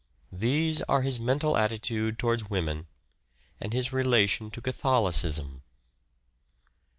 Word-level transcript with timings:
These 0.33 0.81
are 0.89 1.03
his 1.03 1.19
mental 1.19 1.55
attitude 1.55 2.17
towards 2.17 2.49
Woman, 2.49 2.87
and 3.59 3.71
his 3.71 3.93
relation 3.93 4.49
to 4.49 4.59
Catholicism. 4.59 5.61